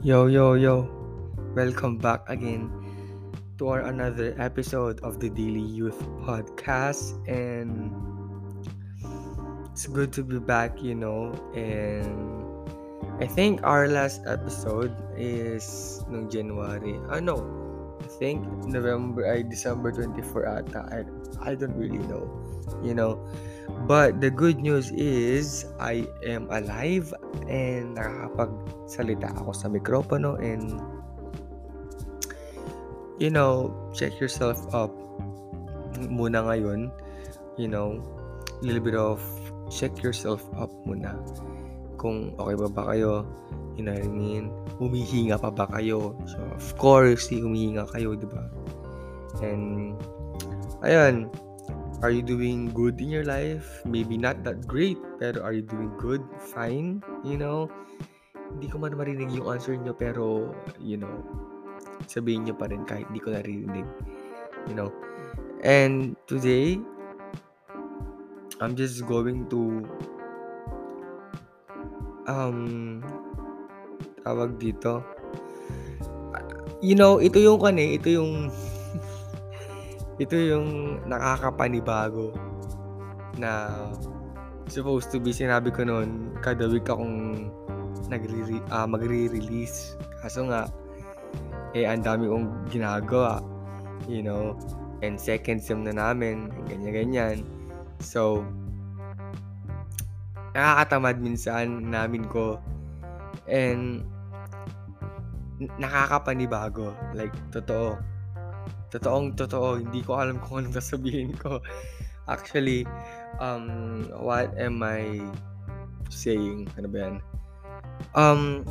Yo, 0.00 0.30
yo, 0.30 0.54
yo. 0.54 0.86
Welcome 1.58 1.98
back 1.98 2.22
again 2.30 2.70
to 3.58 3.66
our 3.66 3.80
another 3.80 4.32
episode 4.38 5.00
of 5.02 5.18
the 5.18 5.28
Daily 5.28 5.58
Youth 5.58 5.98
Podcast. 6.22 7.18
And 7.26 7.90
it's 9.72 9.88
good 9.90 10.12
to 10.12 10.22
be 10.22 10.38
back, 10.38 10.80
you 10.80 10.94
know. 10.94 11.34
And 11.50 12.14
I 13.18 13.26
think 13.26 13.66
our 13.66 13.88
last 13.88 14.22
episode 14.24 14.94
is 15.18 16.06
no 16.06 16.30
January. 16.30 16.94
Ah, 17.10 17.18
no. 17.18 17.42
I 17.98 18.06
think 18.18 18.46
November, 18.66 19.26
I 19.26 19.42
December 19.42 19.92
24 19.92 20.46
ata. 20.46 20.80
I, 20.90 20.98
I 21.42 21.54
don't 21.54 21.74
really 21.74 22.02
know, 22.06 22.26
you 22.82 22.94
know. 22.94 23.18
But 23.86 24.20
the 24.20 24.30
good 24.30 24.58
news 24.58 24.90
is 24.90 25.66
I 25.78 26.08
am 26.24 26.48
alive 26.50 27.12
and 27.46 27.98
nakakapagsalita 27.98 29.36
ako 29.44 29.52
sa 29.52 29.68
mikropono 29.68 30.40
and 30.40 30.80
you 33.18 33.30
know, 33.30 33.74
check 33.92 34.16
yourself 34.22 34.62
up 34.72 34.94
muna 35.98 36.46
ngayon. 36.46 36.94
You 37.58 37.68
know, 37.68 37.98
little 38.62 38.82
bit 38.82 38.94
of 38.94 39.18
check 39.68 40.02
yourself 40.02 40.46
up 40.56 40.70
muna. 40.86 41.18
Kung 41.98 42.32
okay 42.38 42.54
ba 42.54 42.68
ba 42.70 42.82
kayo, 42.94 43.26
you 43.74 43.82
know 43.82 43.92
what 43.92 44.06
I 44.06 44.10
mean? 44.10 44.54
Humihinga 44.78 45.42
pa 45.42 45.50
ba 45.50 45.66
kayo? 45.66 46.14
So, 46.30 46.38
of 46.54 46.68
course, 46.78 47.26
humihinga 47.26 47.90
kayo, 47.90 48.14
di 48.14 48.26
ba? 48.30 48.46
And, 49.42 49.98
ayun, 50.86 51.26
are 52.02 52.14
you 52.14 52.22
doing 52.22 52.70
good 52.70 53.02
in 53.02 53.10
your 53.10 53.26
life? 53.26 53.82
Maybe 53.82 54.14
not 54.14 54.46
that 54.46 54.70
great, 54.70 54.98
pero 55.18 55.42
are 55.42 55.50
you 55.50 55.66
doing 55.66 55.90
good? 55.98 56.22
Fine, 56.54 57.02
you 57.26 57.34
know? 57.34 57.66
Hindi 58.54 58.70
ko 58.70 58.78
man 58.78 58.94
marinig 58.94 59.34
yung 59.34 59.50
answer 59.50 59.74
nyo, 59.74 59.92
pero, 59.92 60.54
you 60.78 60.96
know, 60.96 61.26
sabihin 62.06 62.46
nyo 62.46 62.54
pa 62.54 62.70
rin 62.70 62.86
kahit 62.86 63.10
hindi 63.10 63.20
ko 63.20 63.34
naririnig. 63.34 63.86
You 64.70 64.74
know? 64.78 64.90
And 65.66 66.14
today, 66.30 66.78
I'm 68.62 68.78
just 68.78 69.02
going 69.06 69.50
to 69.50 69.82
um 72.28 73.00
tawag 74.22 74.60
dito. 74.60 75.00
You 76.84 76.94
know 76.94 77.18
ito 77.18 77.40
yung 77.40 77.58
kan 77.58 77.80
eh 77.80 77.98
ito 77.98 78.12
yung 78.12 78.52
ito 80.22 80.36
yung 80.36 81.00
nakakapanibago 81.08 82.36
na 83.40 83.66
supposed 84.68 85.08
to 85.10 85.18
be 85.18 85.32
sinabi 85.32 85.72
ko 85.72 85.82
noon 85.82 86.36
kada 86.44 86.68
week 86.68 86.86
akong 86.86 87.48
nagre 88.12 88.60
uh, 88.70 88.86
magre-release. 88.86 89.96
Kaso 90.20 90.46
nga 90.46 90.68
eh 91.72 91.88
ang 91.88 92.04
dami 92.04 92.28
kong 92.28 92.68
ginagawa 92.72 93.44
you 94.08 94.24
know 94.24 94.56
and 95.04 95.20
second 95.20 95.60
sem 95.60 95.82
na 95.82 95.96
namin 95.96 96.52
ganyan 96.68 96.92
ganyan. 96.94 97.36
So 97.98 98.44
nakakatamad 100.58 101.22
minsan 101.22 101.86
namin 101.86 102.26
ko. 102.26 102.58
And 103.46 104.02
nakakapanibago. 105.78 106.94
Like 107.14 107.34
totoo. 107.54 107.94
Totoong 108.90 109.38
totoo. 109.38 109.78
Hindi 109.78 110.02
ko 110.02 110.18
alam 110.18 110.42
kung 110.42 110.66
anong 110.66 110.74
sasabihin 110.82 111.38
ko. 111.38 111.62
Actually 112.26 112.82
um 113.38 114.10
what 114.18 114.50
am 114.58 114.82
I 114.82 115.22
saying? 116.10 116.66
Ano 116.74 116.90
ba 116.90 116.98
yan? 117.06 117.14
Um 118.18 118.66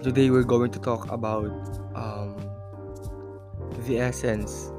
today 0.00 0.32
we're 0.32 0.48
going 0.48 0.72
to 0.72 0.80
talk 0.80 1.12
about 1.12 1.52
um 1.92 2.36
the 3.84 4.00
essence 4.00 4.72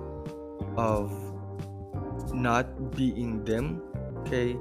of 0.78 1.14
not 2.34 2.68
being 2.94 3.42
them 3.46 3.82
okay 4.22 4.54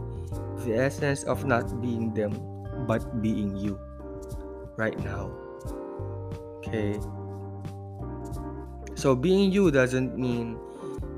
the 0.64 0.74
essence 0.74 1.22
of 1.24 1.44
not 1.44 1.68
being 1.80 2.12
them 2.14 2.34
but 2.86 3.22
being 3.22 3.56
you 3.56 3.78
right 4.76 4.98
now. 5.00 5.30
Okay? 6.60 6.98
So 8.96 9.14
being 9.14 9.52
you 9.52 9.70
doesn't 9.70 10.16
mean 10.16 10.58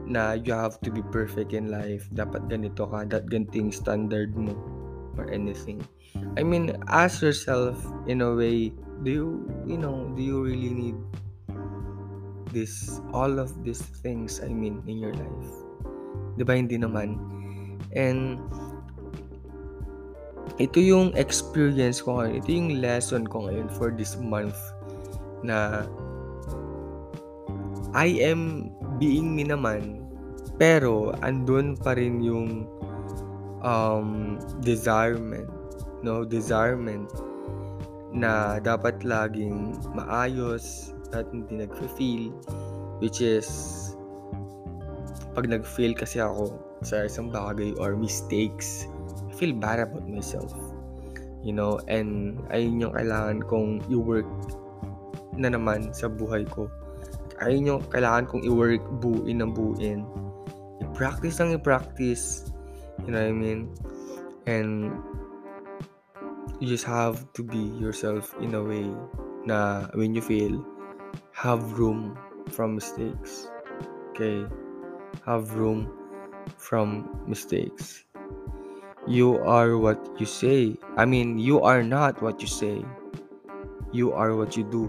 na 0.09 0.33
you 0.33 0.53
have 0.53 0.81
to 0.83 0.91
be 0.91 1.05
perfect 1.13 1.53
in 1.53 1.71
life. 1.71 2.09
Dapat 2.11 2.49
ganito 2.49 2.89
ka, 2.89 3.05
that 3.13 3.29
ganting 3.29 3.71
standard 3.71 4.35
mo 4.35 4.57
or 5.21 5.29
anything. 5.29 5.85
I 6.41 6.43
mean, 6.43 6.75
ask 6.89 7.21
yourself 7.21 7.77
in 8.09 8.25
a 8.25 8.33
way, 8.33 8.73
do 9.05 9.11
you, 9.11 9.29
you 9.69 9.77
know, 9.77 10.09
do 10.17 10.23
you 10.25 10.43
really 10.43 10.73
need 10.73 10.99
this, 12.51 13.01
all 13.13 13.39
of 13.39 13.53
these 13.63 13.83
things, 14.01 14.41
I 14.41 14.49
mean, 14.49 14.83
in 14.89 14.99
your 14.99 15.13
life? 15.13 15.53
Di 16.41 16.43
ba 16.43 16.57
hindi 16.57 16.81
naman? 16.81 17.21
And 17.93 18.41
ito 20.59 20.83
yung 20.83 21.15
experience 21.15 22.03
ko 22.03 22.19
ngayon. 22.19 22.35
Ito 22.43 22.49
yung 22.51 22.71
lesson 22.83 23.23
ko 23.31 23.47
ngayon 23.47 23.71
for 23.79 23.95
this 23.95 24.19
month 24.19 24.59
na 25.47 25.87
I 27.95 28.19
am 28.21 28.75
being 28.99 29.39
me 29.39 29.47
naman 29.47 30.03
pero 30.59 31.15
andun 31.23 31.79
pa 31.79 31.95
rin 31.95 32.19
yung 32.19 32.67
um, 33.63 34.37
desirement 34.61 35.47
no 36.03 36.27
desirement 36.27 37.07
na 38.11 38.59
dapat 38.59 39.03
laging 39.07 39.79
maayos 39.95 40.91
at 41.15 41.27
hindi 41.31 41.65
nag-feel 41.65 42.35
which 42.99 43.23
is 43.23 43.47
pag 45.39 45.47
nag-fail 45.47 45.95
kasi 45.95 46.19
ako 46.19 46.59
sa 46.83 47.07
isang 47.07 47.31
bagay 47.31 47.71
or 47.79 47.95
mistakes 47.95 48.91
feel 49.39 49.55
bad 49.55 49.79
about 49.79 50.05
myself. 50.11 50.51
You 51.47 51.55
know, 51.55 51.79
and 51.87 52.43
ayun 52.51 52.83
yung 52.83 52.93
kailangan 52.99 53.47
kong 53.47 53.87
i-work 53.87 54.27
na 55.39 55.55
naman 55.55 55.95
sa 55.95 56.11
buhay 56.11 56.43
ko. 56.51 56.67
Ayun 57.39 57.71
yung 57.71 57.83
kailangan 57.95 58.27
kong 58.27 58.43
i-work 58.43 58.83
buuin 58.99 59.39
ng 59.39 59.55
buuin. 59.55 60.03
I-practice 60.83 61.39
lang 61.39 61.55
i-practice. 61.55 62.51
You 63.07 63.15
know 63.15 63.23
what 63.23 63.31
I 63.31 63.39
mean? 63.39 63.71
And 64.51 64.99
you 66.59 66.67
just 66.67 66.83
have 66.83 67.23
to 67.39 67.47
be 67.47 67.71
yourself 67.79 68.35
in 68.43 68.59
a 68.59 68.63
way 68.63 68.91
na 69.47 69.87
when 69.95 70.19
you 70.19 70.23
fail, 70.23 70.59
have 71.31 71.79
room 71.79 72.19
from 72.51 72.75
mistakes. 72.75 73.47
Okay? 74.11 74.43
Have 75.23 75.55
room 75.55 75.87
from 76.59 77.07
mistakes. 77.31 78.08
You 79.09 79.41
are 79.49 79.81
what 79.81 79.97
you 80.21 80.29
say. 80.29 80.77
I 81.01 81.09
mean, 81.09 81.41
you 81.41 81.65
are 81.65 81.81
not 81.81 82.21
what 82.21 82.45
you 82.45 82.51
say. 82.51 82.85
You 83.89 84.13
are 84.13 84.37
what 84.37 84.53
you 84.53 84.69
do. 84.69 84.85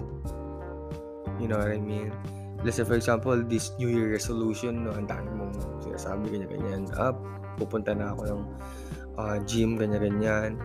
You 1.39 1.47
know 1.47 1.55
what 1.55 1.71
I 1.71 1.79
mean? 1.79 2.11
Let's 2.59 2.75
say, 2.75 2.83
for 2.83 2.99
example, 2.99 3.39
this 3.39 3.71
New 3.79 3.87
Year 3.87 4.11
resolution, 4.11 4.83
no, 4.83 4.91
ang 4.91 5.07
dami 5.07 5.31
mong 5.31 5.55
sinasabi, 5.87 6.35
ganyan-ganyan. 6.35 6.91
Ah, 6.99 7.15
pupunta 7.55 7.95
na 7.95 8.11
ako 8.11 8.21
ng 8.27 8.41
uh, 9.15 9.39
gym, 9.47 9.79
ganyan-ganyan. 9.79 10.59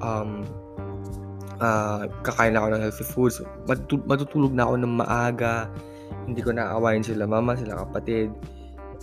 Um, 0.00 0.48
uh, 1.60 2.08
kakain 2.24 2.56
na 2.56 2.64
ako 2.64 2.68
ng 2.72 2.82
healthy 2.88 3.04
foods. 3.04 3.36
Matutu- 3.68 4.08
matutulog 4.08 4.56
na 4.56 4.64
ako 4.64 4.80
ng 4.80 4.94
maaga. 4.96 5.68
Hindi 6.24 6.40
ko 6.40 6.56
naaawain 6.56 7.04
sila 7.04 7.28
mama, 7.28 7.52
sila 7.52 7.84
kapatid. 7.84 8.32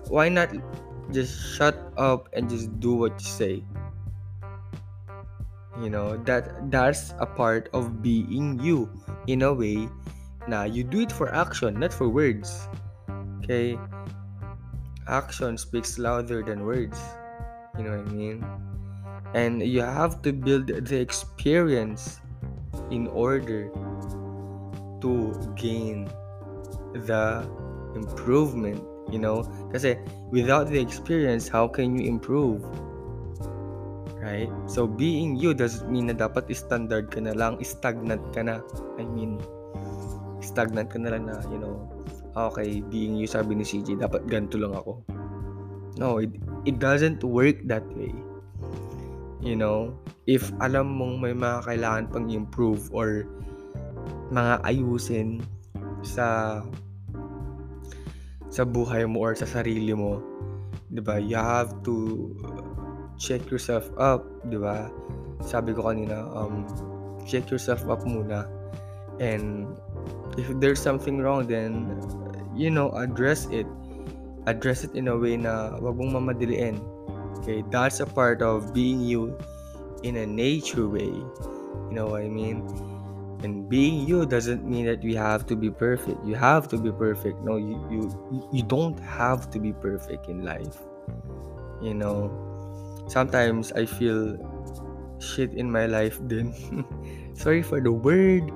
Why 0.09 0.25
not 0.25 0.49
just 1.13 1.37
shut 1.37 1.77
up 2.01 2.33
and 2.33 2.49
just 2.49 2.73
do 2.81 2.97
what 2.97 3.13
you 3.21 3.29
say? 3.29 3.61
You 5.81 5.89
know 5.89 6.17
that 6.29 6.71
that's 6.71 7.13
a 7.19 7.25
part 7.25 7.69
of 7.73 8.01
being 8.01 8.59
you 8.61 8.89
in 9.27 9.41
a 9.41 9.53
way. 9.53 9.89
Na 10.47 10.63
you 10.63 10.83
do 10.83 11.01
it 11.01 11.11
for 11.11 11.33
action 11.33 11.79
not 11.79 11.93
for 11.93 12.09
words. 12.09 12.67
Okay? 13.41 13.77
Action 15.07 15.57
speaks 15.57 15.97
louder 15.97 16.43
than 16.43 16.63
words. 16.63 16.97
You 17.77 17.85
know 17.85 17.97
what 17.97 18.07
i 18.07 18.11
mean? 18.11 18.45
And 19.33 19.61
you 19.61 19.81
have 19.81 20.21
to 20.23 20.33
build 20.33 20.67
the 20.67 20.99
experience 20.99 22.19
in 22.89 23.07
order 23.07 23.71
to 25.01 25.11
gain 25.55 26.11
the 26.93 27.47
improvement 27.95 28.83
you 29.11 29.19
know? 29.19 29.43
Because 29.67 29.85
without 30.31 30.69
the 30.69 30.79
experience 30.79 31.47
how 31.47 31.67
can 31.67 31.97
you 31.97 32.07
improve 32.07 32.63
Right? 34.21 34.53
So, 34.69 34.85
being 34.85 35.33
you 35.33 35.57
doesn't 35.57 35.89
mean 35.89 36.13
na 36.13 36.13
dapat 36.13 36.45
standard 36.53 37.09
ka 37.09 37.17
na 37.25 37.33
lang, 37.33 37.57
stagnant 37.65 38.21
ka 38.37 38.45
na. 38.45 38.61
I 39.01 39.03
mean, 39.09 39.41
stagnant 40.45 40.93
ka 40.93 41.01
na 41.01 41.17
lang 41.17 41.25
na, 41.25 41.41
you 41.49 41.57
know, 41.57 41.89
okay, 42.37 42.85
being 42.85 43.17
you, 43.17 43.25
sabi 43.25 43.57
ni 43.57 43.65
CJ, 43.65 43.97
dapat 43.97 44.29
ganito 44.29 44.61
lang 44.61 44.77
ako. 44.77 45.01
No, 45.97 46.21
it, 46.21 46.29
it 46.69 46.77
doesn't 46.77 47.25
work 47.25 47.57
that 47.65 47.83
way. 47.97 48.13
You 49.41 49.57
know, 49.57 49.97
if 50.29 50.53
alam 50.61 51.01
mong 51.01 51.17
may 51.17 51.33
mga 51.33 51.65
kailangan 51.65 52.05
pang 52.13 52.27
improve 52.29 52.93
or 52.93 53.25
mga 54.29 54.61
ayusin 54.63 55.41
sa 56.05 56.61
sa 58.51 58.63
buhay 58.67 59.09
mo 59.09 59.25
or 59.25 59.33
sa 59.33 59.49
sarili 59.49 59.97
mo, 59.97 60.21
'di 60.93 61.01
ba? 61.01 61.17
You 61.17 61.41
have 61.41 61.73
to 61.89 61.95
check 63.21 63.45
yourself 63.53 63.85
up, 64.01 64.25
'di 64.49 64.57
ba? 64.57 64.89
Sabi 65.45 65.77
ko 65.77 65.93
kanina, 65.93 66.25
um 66.33 66.65
check 67.29 67.45
yourself 67.53 67.85
up 67.85 68.01
muna. 68.01 68.49
And 69.21 69.77
if 70.41 70.49
there's 70.57 70.81
something 70.81 71.21
wrong, 71.21 71.45
then 71.45 72.01
you 72.57 72.73
know, 72.73 72.89
address 72.97 73.45
it. 73.53 73.69
Address 74.49 74.81
it 74.81 74.97
in 74.97 75.05
a 75.05 75.13
way 75.13 75.37
na 75.37 75.77
wag 75.77 76.01
mong 76.01 76.17
mamadiliin. 76.17 76.81
Okay, 77.41 77.61
that's 77.69 78.01
a 78.01 78.09
part 78.09 78.41
of 78.41 78.73
being 78.73 79.05
you 79.05 79.37
in 80.01 80.17
a 80.17 80.25
nature 80.25 80.89
way. 80.89 81.13
You 81.13 81.93
know 81.93 82.17
what 82.17 82.25
I 82.25 82.29
mean? 82.29 82.65
And 83.45 83.69
being 83.69 84.05
you 84.05 84.25
doesn't 84.25 84.65
mean 84.65 84.85
that 84.85 85.01
you 85.05 85.17
have 85.17 85.45
to 85.49 85.55
be 85.57 85.69
perfect. 85.69 86.17
You 86.25 86.33
have 86.37 86.69
to 86.73 86.77
be 86.77 86.89
perfect. 86.89 87.41
No, 87.45 87.57
you 87.57 87.77
you 87.89 88.01
you 88.49 88.61
don't 88.65 88.97
have 89.01 89.49
to 89.53 89.61
be 89.61 89.73
perfect 89.73 90.25
in 90.29 90.41
life. 90.41 90.77
You 91.81 91.93
know, 91.93 92.29
sometimes 93.07 93.71
I 93.71 93.85
feel 93.85 94.37
shit 95.19 95.53
in 95.53 95.71
my 95.71 95.85
life 95.85 96.19
then. 96.25 96.53
Sorry 97.33 97.61
for 97.61 97.81
the 97.81 97.91
word 97.91 98.51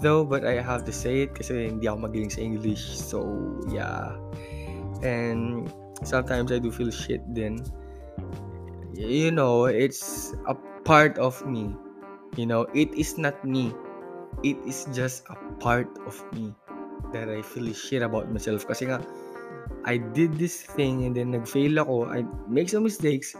though, 0.00 0.24
but 0.24 0.44
I 0.46 0.60
have 0.62 0.84
to 0.86 0.92
say 0.92 1.28
it 1.28 1.34
kasi 1.34 1.70
hindi 1.70 1.86
ako 1.86 2.10
magaling 2.10 2.32
sa 2.32 2.40
English. 2.40 2.82
So, 2.82 3.26
yeah. 3.70 4.16
And 5.04 5.70
sometimes 6.02 6.50
I 6.50 6.58
do 6.58 6.70
feel 6.70 6.90
shit 6.90 7.22
then. 7.30 7.62
You 8.94 9.34
know, 9.34 9.66
it's 9.66 10.32
a 10.46 10.54
part 10.86 11.18
of 11.18 11.42
me. 11.46 11.74
You 12.38 12.46
know, 12.46 12.66
it 12.74 12.90
is 12.94 13.18
not 13.18 13.38
me 13.42 13.74
it 14.42 14.58
is 14.66 14.88
just 14.90 15.24
a 15.30 15.36
part 15.62 15.86
of 16.08 16.18
me 16.36 16.50
that 17.12 17.28
I 17.28 17.42
feel 17.42 17.70
shit 17.72 18.02
about 18.02 18.32
myself. 18.32 18.66
Kasi 18.66 18.90
nga, 18.90 18.98
I 19.88 20.00
did 20.00 20.34
this 20.40 20.64
thing 20.64 21.08
and 21.08 21.14
then 21.14 21.30
nag-fail 21.30 21.78
ako. 21.78 22.10
I 22.10 22.26
make 22.50 22.68
some 22.68 22.82
mistakes. 22.82 23.36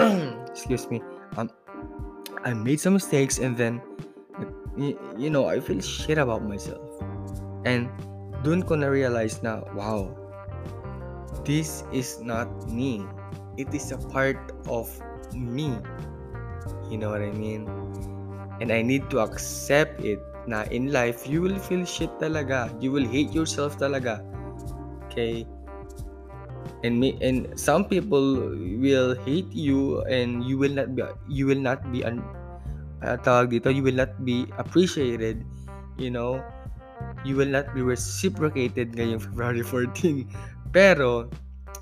Excuse 0.50 0.88
me. 0.90 1.02
Um, 1.36 1.50
I 2.44 2.54
made 2.54 2.80
some 2.80 2.94
mistakes 2.94 3.38
and 3.38 3.56
then, 3.56 3.80
you, 4.76 4.98
you 5.16 5.30
know, 5.30 5.46
I 5.46 5.60
feel 5.60 5.80
shit 5.80 6.18
about 6.18 6.42
myself. 6.44 6.80
And 7.64 7.88
dun 8.42 8.62
ko 8.62 8.74
na-realize 8.74 9.42
na, 9.42 9.60
wow, 9.76 10.16
this 11.44 11.84
is 11.92 12.20
not 12.20 12.48
me. 12.68 13.04
It 13.56 13.72
is 13.74 13.92
a 13.92 13.98
part 13.98 14.40
of 14.68 14.88
me. 15.34 15.76
You 16.88 16.98
know 16.98 17.10
what 17.10 17.20
I 17.22 17.32
mean? 17.32 17.68
And 18.60 18.72
I 18.72 18.82
need 18.82 19.10
to 19.10 19.20
accept 19.20 20.00
it 20.00 20.20
na 20.46 20.64
in 20.72 20.92
life, 20.92 21.28
you 21.28 21.42
will 21.42 21.58
feel 21.58 21.84
shit 21.84 22.10
talaga. 22.18 22.72
You 22.80 22.92
will 22.92 23.04
hate 23.06 23.32
yourself 23.32 23.76
talaga. 23.76 24.24
Okay? 25.06 25.46
And 26.80 26.96
me 26.96 27.16
and 27.20 27.52
some 27.60 27.84
people 27.84 28.56
will 28.80 29.12
hate 29.28 29.52
you 29.52 30.00
and 30.08 30.40
you 30.40 30.56
will 30.56 30.72
not 30.72 30.96
be 30.96 31.04
you 31.28 31.44
will 31.44 31.60
not 31.60 31.84
be 31.92 32.00
un, 32.00 32.24
uh, 33.04 33.20
tawag 33.20 33.52
dito, 33.52 33.68
you 33.68 33.84
will 33.84 33.96
not 33.96 34.24
be 34.24 34.48
appreciated, 34.56 35.44
you 36.00 36.08
know. 36.08 36.40
You 37.24 37.36
will 37.36 37.48
not 37.48 37.72
be 37.76 37.84
reciprocated 37.84 38.96
ngayong 38.96 39.20
February 39.20 39.64
14. 39.64 40.24
Pero 40.72 41.28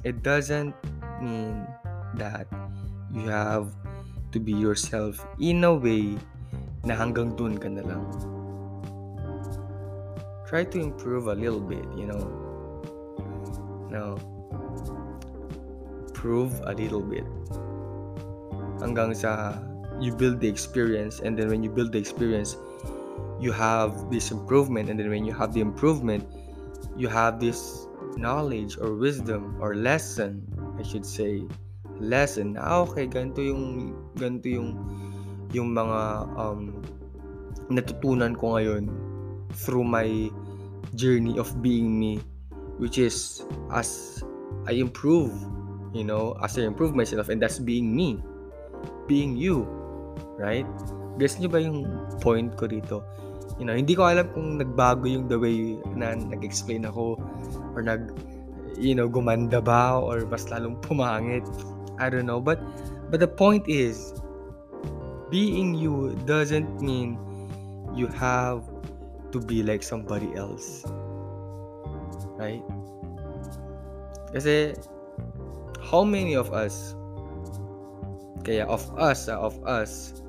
it 0.02 0.22
doesn't 0.26 0.74
mean 1.22 1.62
that 2.18 2.50
you 3.14 3.26
have 3.30 3.70
to 4.34 4.38
be 4.38 4.50
yourself 4.54 5.22
in 5.38 5.62
a 5.62 5.74
way 5.74 6.18
na 6.82 6.94
hanggang 6.94 7.34
dun 7.38 7.54
ka 7.58 7.70
na 7.70 7.82
lang. 7.86 8.02
Try 10.46 10.64
to 10.64 10.78
improve 10.80 11.28
a 11.28 11.36
little 11.36 11.60
bit, 11.60 11.84
you 11.94 12.08
know. 12.08 12.24
No. 13.90 14.37
Prove 16.18 16.50
a 16.66 16.74
little 16.74 17.02
bit. 17.02 17.22
Hanggang 18.82 19.14
sa 19.14 19.54
you 20.02 20.10
build 20.10 20.42
the 20.42 20.50
experience 20.50 21.22
and 21.22 21.38
then 21.38 21.46
when 21.46 21.62
you 21.62 21.70
build 21.70 21.94
the 21.94 21.98
experience, 22.02 22.58
you 23.38 23.54
have 23.54 24.10
this 24.10 24.34
improvement 24.34 24.90
and 24.90 24.98
then 24.98 25.10
when 25.10 25.22
you 25.22 25.30
have 25.30 25.54
the 25.54 25.62
improvement, 25.62 26.26
you 26.98 27.06
have 27.06 27.38
this 27.38 27.86
knowledge 28.18 28.74
or 28.82 28.98
wisdom 28.98 29.54
or 29.62 29.78
lesson, 29.78 30.42
I 30.74 30.82
should 30.82 31.06
say, 31.06 31.46
lesson. 32.02 32.58
Ah, 32.58 32.82
okay, 32.82 33.06
ganito 33.06 33.38
yung 33.38 33.94
ganito 34.18 34.50
yung 34.50 34.70
yung 35.54 35.70
mga 35.70 36.26
um, 36.34 36.82
natutunan 37.70 38.34
ko 38.34 38.58
ngayon 38.58 38.90
through 39.54 39.86
my 39.86 40.30
journey 40.98 41.38
of 41.38 41.50
being 41.60 41.94
me 41.94 42.20
which 42.80 42.96
is 42.96 43.44
as 43.72 44.22
I 44.64 44.78
improve 44.78 45.34
you 45.92 46.04
know 46.04 46.36
as 46.42 46.58
I 46.58 46.66
improve 46.68 46.94
myself 46.94 47.28
and 47.28 47.40
that's 47.40 47.58
being 47.58 47.94
me 47.94 48.20
being 49.06 49.36
you 49.36 49.64
right 50.36 50.66
guess 51.18 51.40
nyo 51.40 51.50
ba 51.50 51.58
yung 51.58 51.88
point 52.22 52.54
ko 52.54 52.68
dito 52.68 53.02
you 53.58 53.66
know 53.66 53.74
hindi 53.74 53.96
ko 53.96 54.06
alam 54.06 54.28
kung 54.32 54.60
nagbago 54.60 55.08
yung 55.08 55.26
the 55.26 55.38
way 55.38 55.76
na 55.98 56.14
nag-explain 56.14 56.86
ako 56.86 57.18
or 57.74 57.82
nag 57.82 58.14
you 58.78 58.94
know 58.94 59.10
gumanda 59.10 59.58
ba 59.58 59.98
or 59.98 60.22
mas 60.28 60.46
lalong 60.52 60.78
pumangit 60.84 61.42
I 61.98 62.06
don't 62.06 62.30
know 62.30 62.38
but 62.38 62.62
but 63.10 63.18
the 63.18 63.30
point 63.30 63.66
is 63.66 64.14
being 65.28 65.74
you 65.74 66.14
doesn't 66.24 66.80
mean 66.80 67.18
you 67.94 68.06
have 68.08 68.62
to 69.32 69.40
be 69.40 69.62
like 69.62 69.82
somebody 69.82 70.32
else. 70.34 70.84
Right? 72.38 72.62
Kasi, 74.32 74.76
how 75.88 76.04
many 76.04 76.36
of 76.36 76.52
us, 76.52 76.92
kaya 78.44 78.68
of 78.68 78.84
us, 79.00 79.32
uh, 79.32 79.40
of 79.40 79.56
us, 79.64 80.20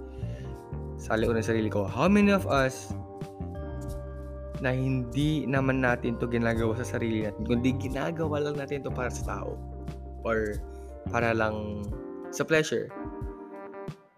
sali 0.96 1.28
ko 1.28 1.36
ng 1.36 1.44
sarili 1.44 1.68
ko, 1.68 1.84
how 1.84 2.08
many 2.08 2.32
of 2.32 2.48
us 2.48 2.96
na 4.60 4.76
hindi 4.76 5.48
naman 5.48 5.84
natin 5.84 6.20
to 6.20 6.28
ginagawa 6.28 6.76
sa 6.80 6.96
sarili 6.96 7.28
natin, 7.28 7.44
kundi 7.48 7.76
ginagawa 7.80 8.44
lang 8.44 8.60
natin 8.60 8.84
to 8.84 8.92
para 8.92 9.08
sa 9.08 9.36
tao 9.40 9.56
or 10.28 10.60
para 11.12 11.32
lang 11.32 11.84
sa 12.32 12.44
pleasure. 12.44 12.92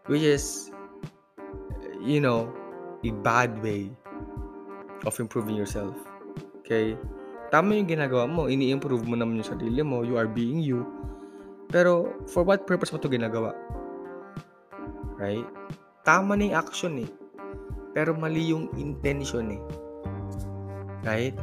Which 0.10 0.26
is 0.26 0.74
you 2.02 2.20
know, 2.20 2.50
a 3.06 3.12
bad 3.22 3.62
way 3.62 3.90
of 5.06 5.14
improving 5.20 5.56
yourself. 5.56 5.94
Okay? 6.62 6.98
Tama 7.54 7.78
yung 7.78 7.88
ginagawa 7.90 8.26
mo. 8.26 8.50
Ini-improve 8.50 9.06
mo 9.06 9.16
naman 9.16 9.42
yung 9.42 9.50
sarili 9.50 9.82
mo. 9.86 10.02
You 10.02 10.18
are 10.18 10.30
being 10.30 10.62
you. 10.62 10.86
Pero, 11.72 12.12
for 12.28 12.44
what 12.44 12.68
purpose 12.68 12.92
mo 12.92 13.00
to 13.00 13.08
ginagawa? 13.08 13.56
Right? 15.16 15.48
Tama 16.04 16.36
na 16.36 16.52
yung 16.52 16.58
action 16.60 16.94
eh. 17.02 17.10
Pero 17.96 18.12
mali 18.12 18.52
yung 18.52 18.68
intention 18.76 19.56
eh. 19.56 19.62
Right? 21.08 21.36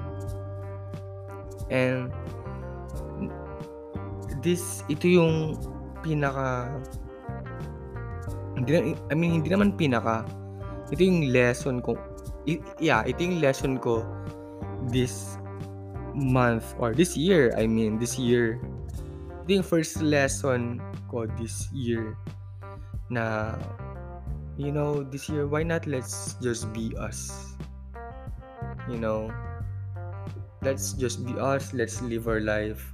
And, 1.73 2.13
this, 4.45 4.85
ito 4.93 5.09
yung 5.09 5.57
pinaka, 6.05 6.69
hindi 8.55 8.71
na, 8.73 8.81
I 9.11 9.15
mean, 9.17 9.43
hindi 9.43 9.51
naman 9.51 9.75
pinaka, 9.75 10.29
ito 10.93 11.01
yung 11.05 11.33
lesson 11.33 11.81
ko. 11.81 11.97
Yeah, 12.81 13.05
ito 13.05 13.21
yung 13.21 13.45
lesson 13.45 13.77
ko 13.77 14.05
this 14.89 15.37
month 16.17 16.73
or 16.81 16.97
this 16.97 17.13
year. 17.17 17.53
I 17.57 17.69
mean, 17.69 18.01
this 18.01 18.17
year. 18.17 18.57
Ito 19.49 19.65
yung 19.65 19.65
first 19.65 20.05
lesson 20.05 20.77
ko 21.09 21.25
this 21.41 21.73
year 21.73 22.13
na 23.09 23.57
you 24.61 24.69
know, 24.69 25.01
this 25.01 25.25
year, 25.33 25.49
why 25.49 25.65
not 25.65 25.89
let's 25.89 26.37
just 26.45 26.69
be 26.77 26.93
us? 27.01 27.33
You 28.93 29.01
know, 29.01 29.33
let's 30.61 30.93
just 30.93 31.25
be 31.25 31.33
us. 31.41 31.73
Let's 31.73 32.05
live 32.05 32.29
our 32.29 32.45
life. 32.45 32.93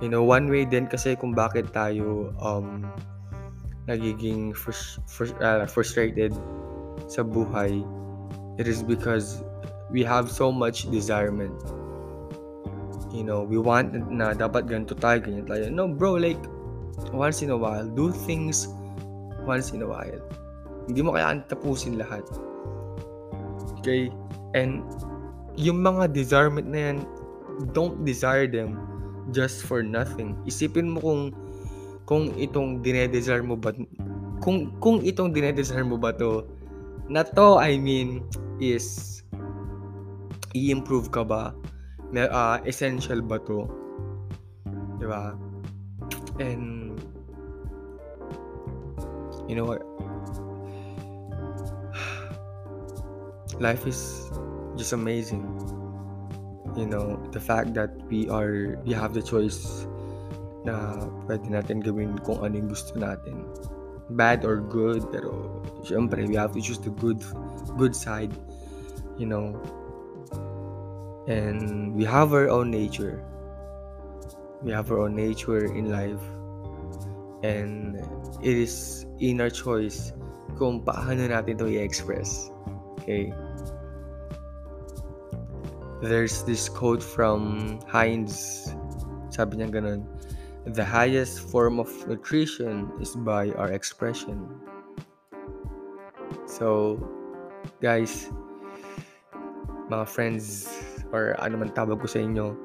You 0.00 0.08
know, 0.08 0.24
one 0.24 0.48
way 0.48 0.64
din 0.64 0.88
kasi 0.88 1.20
kung 1.20 1.36
bakit 1.36 1.68
tayo 1.76 2.32
um, 2.40 2.88
nagiging 3.84 4.56
frus- 4.56 4.96
frus- 5.04 5.36
uh, 5.44 5.68
frustrated 5.68 6.32
sa 7.12 7.20
buhay, 7.20 7.84
it 8.56 8.64
is 8.64 8.80
because 8.80 9.44
we 9.92 10.00
have 10.00 10.32
so 10.32 10.48
much 10.48 10.88
desirement. 10.88 11.60
You 13.12 13.24
know, 13.28 13.44
we 13.44 13.60
want 13.60 13.92
na 14.08 14.32
dapat 14.32 14.66
ganito 14.66 14.96
tayo, 14.96 15.20
ganyan 15.20 15.44
tayo. 15.44 15.68
No, 15.68 15.84
bro, 15.86 16.16
like, 16.16 16.40
once 17.12 17.44
in 17.44 17.52
a 17.52 17.56
while, 17.56 17.84
do 17.84 18.08
things 18.08 18.68
once 19.44 19.76
in 19.76 19.84
a 19.84 19.88
while. 19.88 20.20
Hindi 20.88 21.00
mo 21.04 21.12
kailangan 21.12 21.44
tapusin 21.52 22.00
lahat. 22.00 22.24
Okay? 23.80 24.08
And, 24.56 24.80
yung 25.60 25.84
mga 25.84 26.16
desirement 26.16 26.68
na 26.68 26.90
yan, 26.90 26.96
don't 27.76 28.00
desire 28.08 28.48
them 28.48 28.80
just 29.36 29.64
for 29.68 29.84
nothing. 29.84 30.36
Isipin 30.48 30.96
mo 30.96 30.98
kung 31.04 31.22
kung 32.08 32.32
itong 32.34 32.82
dinedesire 32.82 33.44
mo 33.44 33.54
ba 33.54 33.70
kung 34.42 34.74
kung 34.82 34.98
itong 35.04 35.30
dinedesire 35.30 35.86
mo 35.86 35.94
ba 36.00 36.10
to 36.16 36.42
na 37.06 37.22
to, 37.22 37.60
I 37.60 37.76
mean, 37.76 38.24
is 38.56 39.20
i-improve 40.56 41.12
ka 41.12 41.22
ba? 41.22 41.52
Uh, 42.12 42.60
essential 42.68 43.24
ba 43.24 43.40
to? 43.48 43.64
Di 45.00 45.08
ba? 45.08 45.32
And 46.36 47.00
you 49.48 49.56
know? 49.56 49.72
Life 53.64 53.88
is 53.88 54.28
just 54.76 54.92
amazing. 54.92 55.40
You 56.76 56.84
know, 56.84 57.16
the 57.32 57.40
fact 57.40 57.72
that 57.80 57.96
we 58.12 58.28
are 58.28 58.76
we 58.84 58.92
have 58.92 59.16
the 59.16 59.24
choice 59.24 59.88
na 60.68 61.08
pwede 61.28 61.48
natin 61.48 61.80
gawin 61.80 62.20
kung 62.28 62.44
ano 62.44 62.60
gusto 62.68 62.92
natin. 63.00 63.48
Bad 64.12 64.44
or 64.44 64.60
good, 64.60 65.08
pero 65.08 65.64
syempre, 65.80 66.28
we 66.28 66.36
have 66.36 66.52
to 66.52 66.60
choose 66.60 66.80
the 66.80 66.92
good 67.00 67.24
good 67.80 67.96
side. 67.96 68.36
You 69.16 69.28
know, 69.28 69.56
and 71.26 71.94
we 71.94 72.04
have 72.04 72.32
our 72.32 72.48
own 72.48 72.70
nature. 72.70 73.24
We 74.62 74.72
have 74.72 74.90
our 74.90 75.00
own 75.00 75.14
nature 75.14 75.66
in 75.66 75.90
life. 75.90 76.22
And 77.42 77.98
it 78.42 78.56
is 78.56 79.06
in 79.18 79.40
our 79.40 79.50
choice 79.50 80.12
kung 80.58 80.82
paano 80.86 81.26
natin 81.26 81.58
to 81.58 81.66
i-express. 81.66 82.50
Okay? 83.02 83.34
There's 86.02 86.42
this 86.42 86.68
quote 86.68 87.02
from 87.02 87.78
Heinz. 87.86 88.70
Sabi 89.30 89.58
niya 89.58 89.70
ganun 89.70 90.06
the 90.66 90.84
highest 90.84 91.40
form 91.50 91.80
of 91.80 91.90
nutrition 92.06 92.90
is 93.02 93.16
by 93.26 93.50
our 93.58 93.72
expression. 93.72 94.46
So 96.46 96.98
guys 97.82 98.30
mga 99.90 100.06
friends 100.06 100.70
or 101.12 101.36
ano 101.38 101.60
man 101.60 101.70
tawag 101.76 102.00
ko 102.00 102.08
sa 102.08 102.18
inyo, 102.24 102.56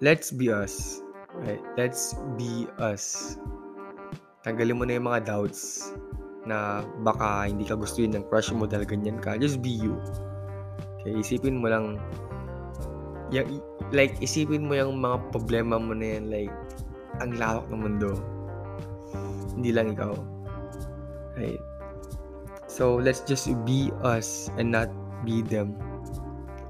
let's 0.00 0.32
be 0.32 0.48
us. 0.48 1.04
Right? 1.40 1.62
Let's 1.76 2.16
be 2.34 2.66
us. 2.80 3.36
Tanggalin 4.42 4.76
mo 4.80 4.84
na 4.88 4.96
yung 4.96 5.06
mga 5.06 5.28
doubts 5.28 5.92
na 6.48 6.80
baka 7.04 7.46
hindi 7.46 7.68
ka 7.68 7.76
gusto 7.76 8.00
yun 8.00 8.16
ng 8.16 8.24
crush 8.32 8.48
mo 8.56 8.64
dahil 8.64 8.88
ganyan 8.88 9.20
ka. 9.20 9.36
Just 9.36 9.60
be 9.60 9.70
you. 9.72 10.00
Okay, 11.00 11.16
isipin 11.16 11.60
mo 11.60 11.68
lang 11.68 12.00
yung, 13.30 13.62
like, 13.94 14.18
isipin 14.18 14.66
mo 14.66 14.74
yung 14.74 14.98
mga 14.98 15.22
problema 15.30 15.78
mo 15.78 15.94
na 15.94 16.18
yan, 16.18 16.28
like, 16.28 16.52
ang 17.22 17.36
lawak 17.38 17.64
ng 17.70 17.80
mundo. 17.80 18.10
Hindi 19.54 19.70
lang 19.70 19.94
ikaw. 19.94 20.12
Right? 21.38 21.62
So, 22.66 22.98
let's 22.98 23.22
just 23.22 23.48
be 23.62 23.94
us 24.02 24.50
and 24.58 24.74
not 24.74 24.90
be 25.24 25.42
them. 25.42 25.76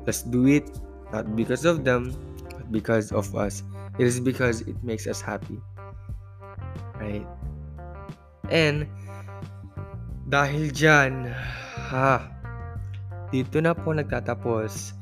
Let's 0.07 0.23
do 0.23 0.47
it 0.47 0.67
not 1.13 1.35
because 1.35 1.67
of 1.67 1.83
them, 1.83 2.15
but 2.51 2.71
because 2.71 3.11
of 3.13 3.35
us. 3.35 3.63
It 3.99 4.07
is 4.07 4.23
because 4.23 4.63
it 4.63 4.79
makes 4.83 5.07
us 5.07 5.21
happy. 5.21 5.59
Right? 6.97 7.27
And, 8.51 8.87
dahil 10.31 10.71
dyan, 10.71 11.35
ha, 11.91 12.23
dito 13.35 13.59
na 13.59 13.75
po 13.75 13.91
nagtatapos 13.95 14.95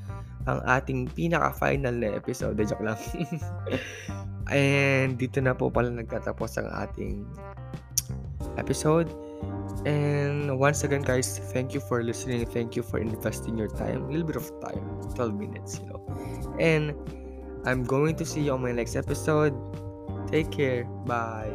ang 0.49 0.65
ating 0.65 1.13
pinaka-final 1.13 1.93
na 1.93 2.17
episode. 2.17 2.57
Joke 2.57 2.85
lang. 2.85 2.97
And 4.49 5.21
dito 5.21 5.45
na 5.45 5.53
po 5.53 5.69
pala 5.69 5.93
nagtatapos 5.93 6.57
ang 6.57 6.69
ating 6.73 7.29
episode. 8.57 9.13
And 9.85 10.59
once 10.59 10.85
again, 10.85 11.03
guys, 11.03 11.39
thank 11.53 11.75
you 11.75 11.81
for 11.81 12.03
listening. 12.03 12.45
Thank 12.47 12.77
you 12.77 12.83
for 12.83 12.99
investing 12.99 13.57
your 13.57 13.69
time, 13.69 14.05
a 14.05 14.09
little 14.09 14.27
bit 14.27 14.37
of 14.37 14.51
time, 14.61 14.85
12 15.15 15.35
minutes, 15.35 15.81
you 15.81 15.87
know. 15.87 16.57
And 16.59 16.95
I'm 17.65 17.85
going 17.85 18.17
to 18.17 18.25
see 18.25 18.43
you 18.43 18.53
on 18.53 18.63
my 18.63 18.73
next 18.73 18.97
episode. 18.97 19.55
Take 20.29 20.51
care. 20.51 20.85
Bye. 20.85 21.53